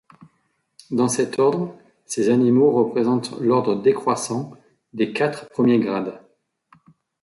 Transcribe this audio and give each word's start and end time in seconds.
Dans 0.89 1.07
cet 1.09 1.37
ordre, 1.37 1.75
ces 2.07 2.29
animaux 2.31 2.71
représentent 2.71 3.39
l'ordre 3.39 3.75
décroissant 3.79 4.51
des 4.93 5.13
quatre 5.13 5.47
premiers 5.49 5.77
grades. 5.77 6.19